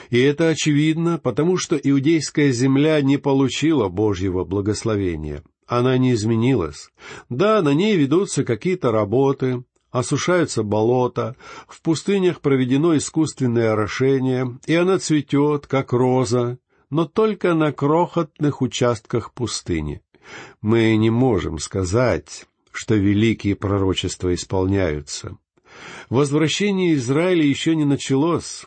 И 0.10 0.20
это 0.20 0.50
очевидно, 0.50 1.20
потому 1.20 1.58
что 1.58 1.78
иудейская 1.78 2.52
земля 2.52 3.02
не 3.02 3.18
получила 3.18 3.88
Божьего 3.90 4.44
благословения. 4.44 5.44
Она 5.68 5.98
не 5.98 6.14
изменилась. 6.14 6.90
Да, 7.30 7.62
на 7.62 7.74
ней 7.74 7.98
ведутся 7.98 8.46
какие-то 8.46 8.92
работы, 8.92 9.64
осушаются 9.92 10.64
болота, 10.64 11.36
в 11.68 11.82
пустынях 11.82 12.40
проведено 12.42 12.96
искусственное 12.96 13.74
орошение, 13.74 14.58
и 14.66 14.76
она 14.76 14.98
цветет, 14.98 15.68
как 15.68 15.92
роза, 15.92 16.58
но 16.90 17.06
только 17.06 17.54
на 17.54 17.74
крохотных 17.74 18.62
участках 18.62 19.34
пустыни. 19.34 20.02
Мы 20.62 20.96
не 20.96 21.10
можем 21.10 21.60
сказать, 21.60 22.48
что 22.72 22.96
великие 22.96 23.56
пророчества 23.56 24.34
исполняются. 24.34 25.38
Возвращение 26.10 26.96
Израиля 26.96 27.44
еще 27.44 27.76
не 27.76 27.86
началось. 27.86 28.66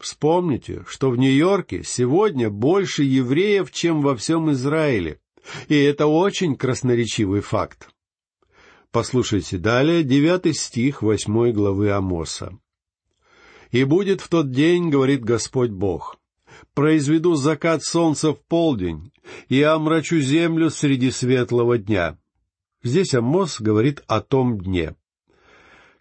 Вспомните, 0.00 0.84
что 0.88 1.10
в 1.10 1.16
Нью-Йорке 1.16 1.84
сегодня 1.84 2.50
больше 2.50 3.04
евреев, 3.04 3.70
чем 3.70 4.00
во 4.00 4.16
всем 4.16 4.50
Израиле. 4.50 5.20
И 5.68 5.76
это 5.76 6.06
очень 6.06 6.56
красноречивый 6.56 7.40
факт. 7.40 7.90
Послушайте 8.90 9.58
далее 9.58 10.02
девятый 10.02 10.54
стих 10.54 11.02
восьмой 11.02 11.52
главы 11.52 11.90
Амоса. 11.90 12.58
«И 13.70 13.84
будет 13.84 14.20
в 14.20 14.28
тот 14.28 14.50
день,— 14.50 14.90
говорит 14.90 15.24
Господь 15.24 15.70
Бог,— 15.70 16.18
произведу 16.74 17.34
закат 17.34 17.82
солнца 17.82 18.34
в 18.34 18.40
полдень, 18.46 19.12
и 19.48 19.62
омрачу 19.62 20.20
землю 20.20 20.68
среди 20.68 21.10
светлого 21.10 21.78
дня». 21.78 22.18
Здесь 22.82 23.14
Амос 23.14 23.60
говорит 23.60 24.02
о 24.08 24.20
том 24.20 24.58
дне. 24.60 24.96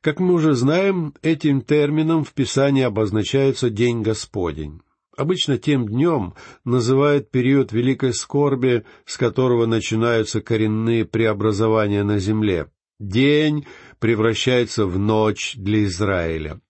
Как 0.01 0.19
мы 0.19 0.33
уже 0.33 0.55
знаем, 0.55 1.13
этим 1.21 1.61
термином 1.61 2.23
в 2.23 2.33
Писании 2.33 2.81
обозначается 2.81 3.69
День 3.69 4.01
Господень. 4.01 4.81
Обычно 5.17 5.57
тем 5.57 5.87
днем 5.87 6.33
называют 6.63 7.31
период 7.31 7.73
великой 7.73 8.13
скорби, 8.13 8.85
с 9.05 9.17
которого 9.17 9.65
начинаются 9.65 10.41
коренные 10.41 11.05
преобразования 11.05 12.03
на 12.03 12.17
земле. 12.17 12.71
День 12.99 13.65
превращается 13.99 14.85
в 14.85 14.97
ночь 14.97 15.55
для 15.57 15.83
Израиля. 15.85 16.61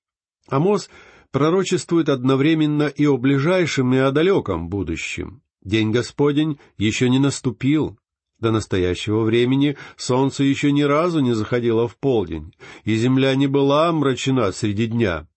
Амос 0.48 0.90
пророчествует 1.32 2.10
одновременно 2.10 2.88
и 2.88 3.06
о 3.06 3.18
ближайшем, 3.18 3.94
и 3.94 3.98
о 3.98 4.12
далеком 4.12 4.70
будущем. 4.70 5.44
День 5.64 5.92
Господень 5.92 6.60
еще 6.78 7.10
не 7.10 7.20
наступил, 7.20 8.00
до 8.42 8.50
настоящего 8.52 9.22
времени 9.22 9.78
солнце 9.98 10.44
еще 10.44 10.72
ни 10.72 10.82
разу 10.82 11.20
не 11.20 11.34
заходило 11.34 11.88
в 11.88 11.96
полдень, 11.98 12.56
и 12.84 12.96
земля 12.96 13.36
не 13.36 13.46
была 13.46 13.90
омрачена 13.90 14.52
среди 14.52 14.88
дня. 14.88 15.28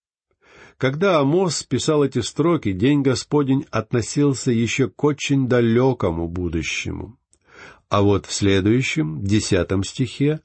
Когда 0.78 1.20
Амос 1.20 1.62
писал 1.62 2.04
эти 2.04 2.20
строки, 2.20 2.72
День 2.72 3.02
Господень 3.02 3.64
относился 3.70 4.50
еще 4.50 4.88
к 4.88 5.02
очень 5.04 5.48
далекому 5.48 6.28
будущему. 6.28 7.16
А 7.88 8.02
вот 8.02 8.26
в 8.26 8.32
следующем, 8.32 9.22
десятом 9.22 9.84
стихе, 9.84 10.40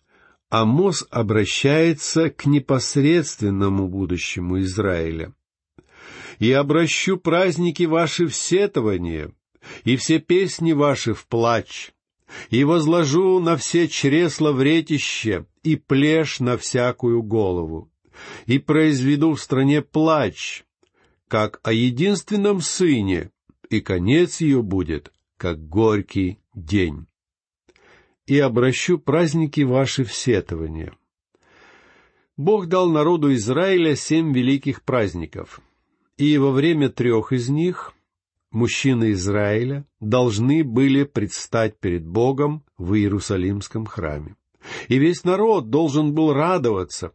Амос 0.50 1.06
обращается 1.10 2.30
к 2.30 2.46
непосредственному 2.46 3.88
будущему 3.88 4.62
Израиля. 4.62 5.34
«И 6.38 6.52
обращу 6.52 7.18
праздники 7.18 7.84
ваши 7.84 8.28
в 8.28 8.36
сетование, 8.36 9.32
и 9.84 9.96
все 9.96 10.20
песни 10.20 10.74
ваши 10.74 11.14
в 11.14 11.28
плач, 11.28 11.92
и 12.50 12.64
возложу 12.64 13.40
на 13.40 13.58
все 13.58 13.88
чресла 13.88 14.52
вретище 14.52 15.46
и 15.64 15.76
плешь 15.76 16.40
на 16.40 16.58
всякую 16.58 17.24
голову, 17.24 17.92
и 18.46 18.60
произведу 18.60 19.34
в 19.34 19.42
стране 19.42 19.82
плач, 19.82 20.64
как 21.28 21.60
о 21.64 21.72
единственном 21.72 22.62
сыне, 22.62 23.32
и 23.70 23.82
конец 23.82 24.42
ее 24.42 24.62
будет, 24.62 25.12
как 25.38 25.68
горький 25.68 26.40
день. 26.54 27.06
И 28.26 28.40
обращу 28.40 29.00
праздники 29.00 29.62
ваши 29.62 30.04
в 30.04 30.14
сетование. 30.14 30.94
Бог 32.38 32.68
дал 32.68 32.90
народу 32.90 33.34
Израиля 33.34 33.96
семь 33.96 34.34
великих 34.34 34.84
праздников, 34.84 35.62
и 36.18 36.38
во 36.38 36.52
время 36.52 36.90
трех 36.90 37.34
из 37.34 37.50
них 37.50 37.94
мужчины 38.52 39.12
Израиля 39.12 39.86
должны 40.00 40.64
были 40.64 41.04
предстать 41.04 41.80
перед 41.80 42.06
Богом 42.06 42.64
в 42.78 42.94
Иерусалимском 42.94 43.86
храме. 43.86 44.36
И 44.88 44.98
весь 44.98 45.24
народ 45.24 45.70
должен 45.70 46.14
был 46.14 46.34
радоваться. 46.34 47.12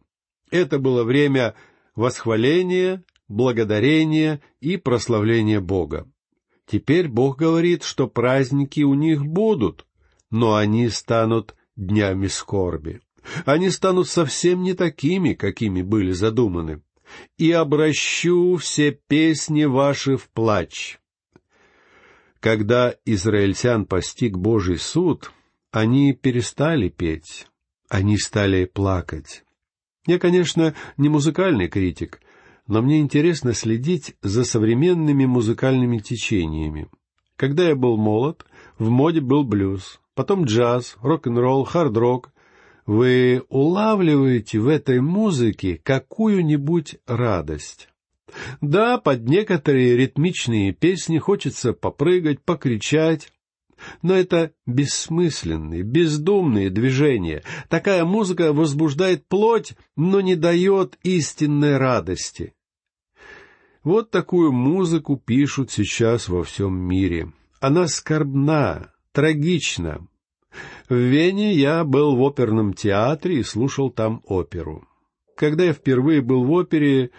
Это 0.51 0.79
было 0.79 1.03
время 1.03 1.55
восхваления, 1.95 3.03
благодарения 3.27 4.41
и 4.59 4.77
прославления 4.77 5.59
Бога. 5.59 6.07
Теперь 6.67 7.07
Бог 7.07 7.37
говорит, 7.37 7.83
что 7.83 8.07
праздники 8.07 8.81
у 8.81 8.93
них 8.93 9.25
будут, 9.25 9.85
но 10.31 10.55
они 10.55 10.89
станут 10.89 11.55
днями 11.75 12.27
скорби. 12.27 13.01
Они 13.45 13.69
станут 13.69 14.07
совсем 14.07 14.63
не 14.63 14.73
такими, 14.73 15.33
какими 15.33 15.81
были 15.81 16.11
задуманы. 16.11 16.81
«И 17.37 17.51
обращу 17.51 18.57
все 18.57 18.91
песни 18.91 19.65
ваши 19.65 20.17
в 20.17 20.27
плач, 20.29 20.99
когда 22.39 22.95
израильтян 23.05 23.85
постиг 23.85 24.37
Божий 24.37 24.77
суд, 24.77 25.31
они 25.71 26.13
перестали 26.13 26.89
петь, 26.89 27.47
они 27.89 28.17
стали 28.17 28.65
плакать. 28.65 29.44
Я, 30.05 30.19
конечно, 30.19 30.75
не 30.97 31.09
музыкальный 31.09 31.67
критик, 31.67 32.21
но 32.67 32.81
мне 32.81 32.99
интересно 32.99 33.53
следить 33.53 34.15
за 34.21 34.43
современными 34.43 35.25
музыкальными 35.25 35.97
течениями. 35.99 36.87
Когда 37.35 37.67
я 37.67 37.75
был 37.75 37.97
молод, 37.97 38.45
в 38.77 38.89
моде 38.89 39.21
был 39.21 39.43
блюз, 39.43 39.99
потом 40.13 40.45
джаз, 40.45 40.95
рок-н-ролл, 41.01 41.65
хард-рок. 41.65 42.31
Вы 42.85 43.43
улавливаете 43.49 44.59
в 44.59 44.67
этой 44.67 45.01
музыке 45.01 45.81
какую-нибудь 45.83 46.97
радость. 47.07 47.89
Да, 48.61 48.99
под 48.99 49.27
некоторые 49.27 49.97
ритмичные 49.97 50.71
песни 50.71 51.17
хочется 51.17 51.73
попрыгать, 51.73 52.41
покричать, 52.41 53.31
но 54.01 54.15
это 54.15 54.51
бессмысленные, 54.65 55.83
бездумные 55.83 56.69
движения. 56.69 57.43
Такая 57.69 58.05
музыка 58.05 58.53
возбуждает 58.53 59.27
плоть, 59.27 59.73
но 59.95 60.21
не 60.21 60.35
дает 60.35 60.97
истинной 61.03 61.77
радости. 61.77 62.53
Вот 63.83 64.09
такую 64.09 64.51
музыку 64.51 65.15
пишут 65.15 65.71
сейчас 65.71 66.27
во 66.27 66.43
всем 66.43 66.75
мире. 66.75 67.31
Она 67.59 67.87
скорбна, 67.87 68.91
трагична. 69.11 70.07
В 70.89 70.95
Вене 70.95 71.53
я 71.53 71.83
был 71.83 72.15
в 72.15 72.23
оперном 72.23 72.73
театре 72.73 73.39
и 73.39 73.43
слушал 73.43 73.91
там 73.91 74.21
оперу. 74.25 74.87
Когда 75.35 75.65
я 75.65 75.73
впервые 75.73 76.21
был 76.21 76.45
в 76.45 76.51
опере, 76.51 77.11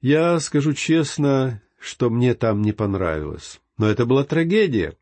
я 0.00 0.38
скажу 0.40 0.72
честно, 0.72 1.60
что 1.78 2.08
мне 2.08 2.34
там 2.34 2.62
не 2.62 2.72
понравилось. 2.72 3.60
Но 3.76 3.88
это 3.88 4.06
была 4.06 4.24
трагедия. 4.24 4.96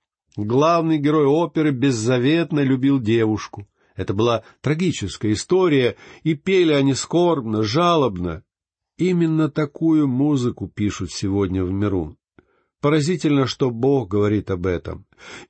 Главный 0.45 0.97
герой 0.97 1.27
оперы 1.27 1.71
беззаветно 1.71 2.61
любил 2.61 2.99
девушку. 2.99 3.69
Это 3.95 4.15
была 4.15 4.43
трагическая 4.63 5.33
история, 5.33 5.97
и 6.23 6.33
пели 6.35 6.73
они 6.73 6.95
скорбно, 6.95 7.63
жалобно. 7.63 8.43
Именно 8.97 9.51
такую 9.51 10.09
музыку 10.09 10.67
пишут 10.67 11.13
сегодня 11.13 11.63
в 11.63 11.71
миру. 11.71 12.17
Поразительно, 12.81 13.47
что 13.47 13.71
Бог 13.71 14.09
говорит 14.09 14.51
об 14.51 14.67
этом. 14.67 15.05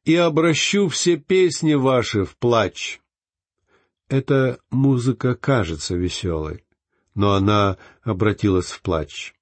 «И 0.04 0.16
обращу 0.16 0.88
все 0.88 1.16
песни 1.16 1.74
ваши 1.74 2.24
в 2.24 2.36
плач». 2.36 3.00
Эта 4.08 4.58
музыка 4.70 5.36
кажется 5.36 5.94
веселой, 5.94 6.64
но 7.14 7.34
она 7.34 7.78
обратилась 8.02 8.72
в 8.72 8.82
плач. 8.82 9.34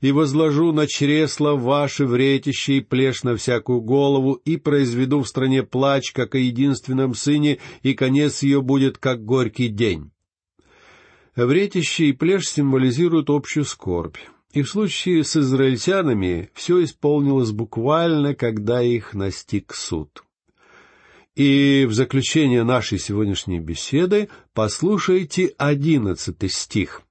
«И 0.00 0.12
возложу 0.12 0.72
на 0.72 0.86
чресла 0.86 1.54
ваши 1.54 2.06
вретище 2.06 2.78
и 2.78 2.80
плешь 2.80 3.22
на 3.22 3.36
всякую 3.36 3.80
голову, 3.80 4.34
и 4.34 4.56
произведу 4.56 5.22
в 5.22 5.28
стране 5.28 5.62
плач, 5.62 6.12
как 6.12 6.34
о 6.34 6.38
единственном 6.38 7.14
сыне, 7.14 7.58
и 7.82 7.94
конец 7.94 8.42
ее 8.42 8.62
будет, 8.62 8.98
как 8.98 9.24
горький 9.24 9.68
день». 9.68 10.10
Вретище 11.36 12.06
и 12.06 12.12
плешь 12.12 12.48
символизируют 12.48 13.28
общую 13.28 13.64
скорбь. 13.64 14.16
И 14.52 14.62
в 14.62 14.68
случае 14.68 15.24
с 15.24 15.36
израильтянами 15.36 16.50
все 16.54 16.84
исполнилось 16.84 17.50
буквально, 17.50 18.36
когда 18.36 18.82
их 18.82 19.14
настиг 19.14 19.74
суд. 19.74 20.24
И 21.34 21.86
в 21.88 21.92
заключение 21.92 22.62
нашей 22.62 23.00
сегодняшней 23.00 23.58
беседы 23.58 24.28
послушайте 24.52 25.52
одиннадцатый 25.58 26.48
стих. 26.48 27.02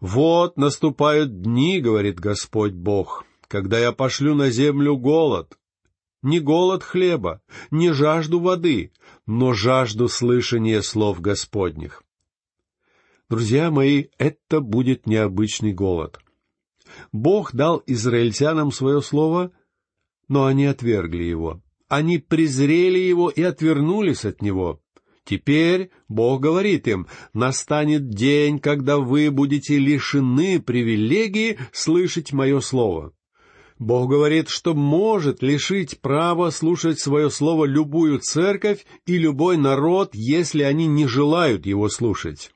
«Вот 0.00 0.56
наступают 0.56 1.42
дни,— 1.42 1.80
говорит 1.82 2.18
Господь 2.18 2.72
Бог,— 2.72 3.24
когда 3.48 3.78
я 3.78 3.92
пошлю 3.92 4.34
на 4.34 4.50
землю 4.50 4.96
голод. 4.96 5.58
Не 6.22 6.40
голод 6.40 6.82
хлеба, 6.82 7.42
не 7.70 7.92
жажду 7.92 8.40
воды, 8.40 8.92
но 9.26 9.52
жажду 9.52 10.08
слышания 10.08 10.80
слов 10.82 11.20
Господних. 11.20 12.02
Друзья 13.28 13.70
мои, 13.70 14.06
это 14.18 14.60
будет 14.60 15.06
необычный 15.06 15.72
голод. 15.72 16.18
Бог 17.12 17.54
дал 17.54 17.82
израильтянам 17.86 18.72
свое 18.72 19.02
слово, 19.02 19.52
но 20.28 20.46
они 20.46 20.66
отвергли 20.66 21.24
его. 21.24 21.62
Они 21.88 22.18
презрели 22.18 22.98
его 22.98 23.30
и 23.30 23.42
отвернулись 23.42 24.24
от 24.24 24.42
него. 24.42 24.80
Теперь 25.30 25.92
Бог 26.08 26.40
говорит 26.40 26.88
им, 26.88 27.06
настанет 27.34 28.10
день, 28.10 28.58
когда 28.58 28.98
вы 28.98 29.30
будете 29.30 29.78
лишены 29.78 30.60
привилегии 30.60 31.56
слышать 31.70 32.32
мое 32.32 32.58
слово. 32.58 33.12
Бог 33.78 34.10
говорит, 34.10 34.48
что 34.48 34.74
может 34.74 35.40
лишить 35.40 36.00
права 36.00 36.50
слушать 36.50 36.98
свое 36.98 37.30
слово 37.30 37.66
любую 37.66 38.18
церковь 38.18 38.84
и 39.06 39.18
любой 39.18 39.56
народ, 39.56 40.16
если 40.16 40.64
они 40.64 40.88
не 40.88 41.06
желают 41.06 41.64
его 41.64 41.88
слушать. 41.88 42.50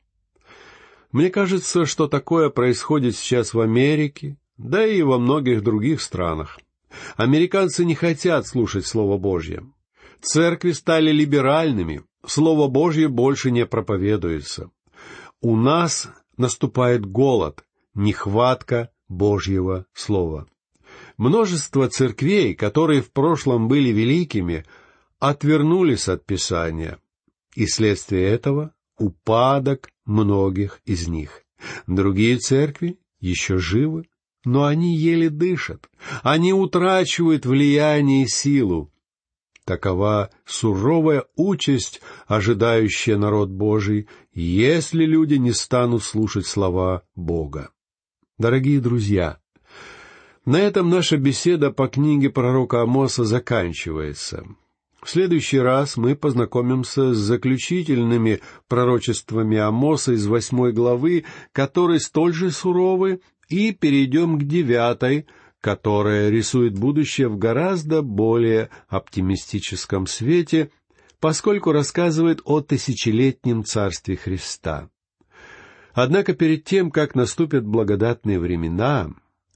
Мне 1.12 1.30
кажется, 1.30 1.86
что 1.86 2.08
такое 2.08 2.50
происходит 2.50 3.14
сейчас 3.14 3.54
в 3.54 3.60
Америке, 3.60 4.36
да 4.58 4.84
и 4.84 5.00
во 5.02 5.20
многих 5.20 5.62
других 5.62 6.02
странах. 6.02 6.58
Американцы 7.14 7.84
не 7.84 7.94
хотят 7.94 8.48
слушать 8.48 8.84
Слово 8.84 9.16
Божье. 9.16 9.62
Церкви 10.20 10.72
стали 10.72 11.12
либеральными, 11.12 12.02
Слово 12.26 12.68
Божье 12.68 13.08
больше 13.08 13.50
не 13.50 13.66
проповедуется. 13.66 14.70
У 15.40 15.56
нас 15.56 16.08
наступает 16.36 17.04
голод, 17.04 17.64
нехватка 17.94 18.90
Божьего 19.08 19.86
Слова. 19.92 20.46
Множество 21.16 21.88
церквей, 21.88 22.54
которые 22.54 23.02
в 23.02 23.12
прошлом 23.12 23.68
были 23.68 23.90
великими, 23.90 24.64
отвернулись 25.18 26.08
от 26.08 26.24
Писания, 26.24 26.98
и 27.54 27.66
следствие 27.66 28.28
этого— 28.28 28.72
упадок 28.98 29.90
многих 30.04 30.80
из 30.84 31.08
них. 31.08 31.44
Другие 31.86 32.38
церкви 32.38 32.98
еще 33.20 33.58
живы, 33.58 34.06
но 34.44 34.64
они 34.64 34.96
еле 34.96 35.30
дышат, 35.30 35.88
они 36.22 36.52
утрачивают 36.52 37.46
влияние 37.46 38.24
и 38.24 38.28
силу. 38.28 38.92
Такова 39.64 40.30
суровая 40.44 41.24
участь, 41.36 42.02
ожидающая 42.26 43.16
народ 43.16 43.48
Божий, 43.48 44.08
если 44.34 45.06
люди 45.06 45.34
не 45.34 45.52
станут 45.52 46.02
слушать 46.02 46.46
слова 46.46 47.02
Бога. 47.16 47.70
Дорогие 48.36 48.80
друзья, 48.80 49.38
на 50.44 50.60
этом 50.60 50.90
наша 50.90 51.16
беседа 51.16 51.70
по 51.70 51.88
книге 51.88 52.28
пророка 52.28 52.82
Амоса 52.82 53.24
заканчивается. 53.24 54.44
В 55.02 55.08
следующий 55.08 55.58
раз 55.58 55.96
мы 55.96 56.14
познакомимся 56.14 57.14
с 57.14 57.16
заключительными 57.16 58.40
пророчествами 58.68 59.56
Амоса 59.56 60.12
из 60.12 60.26
восьмой 60.26 60.72
главы, 60.72 61.24
которые 61.52 62.00
столь 62.00 62.34
же 62.34 62.50
суровы, 62.50 63.20
и 63.48 63.72
перейдем 63.72 64.38
к 64.38 64.44
девятой, 64.44 65.26
которая 65.64 66.28
рисует 66.28 66.78
будущее 66.78 67.28
в 67.28 67.38
гораздо 67.38 68.02
более 68.02 68.68
оптимистическом 68.86 70.06
свете, 70.06 70.70
поскольку 71.20 71.72
рассказывает 71.72 72.42
о 72.44 72.60
тысячелетнем 72.60 73.64
царстве 73.64 74.16
Христа. 74.16 74.90
Однако 75.94 76.34
перед 76.34 76.64
тем, 76.64 76.90
как 76.90 77.14
наступят 77.14 77.64
благодатные 77.64 78.38
времена, 78.38 79.08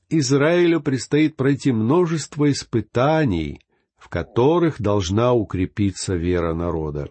Израилю 0.09 0.81
предстоит 0.81 1.37
пройти 1.37 1.73
множество 1.73 2.51
испытаний, 2.51 3.61
в 3.99 4.09
которых 4.09 4.81
должна 4.81 5.35
укрепиться 5.35 6.15
вера 6.15 6.55
народа. 6.55 7.11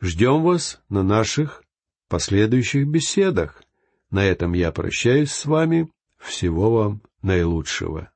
Ждем 0.00 0.44
вас 0.44 0.80
на 0.88 1.02
наших 1.02 1.64
последующих 2.08 2.86
беседах. 2.86 3.60
На 4.12 4.24
этом 4.24 4.52
я 4.52 4.70
прощаюсь 4.70 5.32
с 5.32 5.46
вами. 5.46 5.90
Всего 6.22 6.70
вам 6.70 7.02
наилучшего. 7.20 8.11